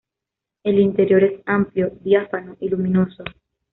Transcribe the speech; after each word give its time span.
El 0.63 0.79
interior 0.79 1.23
es 1.23 1.41
amplio, 1.45 1.91
diáfano 2.03 2.57
y 2.59 2.69
luminoso. 2.69 3.23